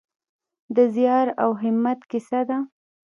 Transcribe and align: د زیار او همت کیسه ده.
د 0.75 0.77
زیار 0.95 1.27
او 1.43 1.51
همت 1.61 1.99
کیسه 2.11 2.41
ده. 2.49 2.57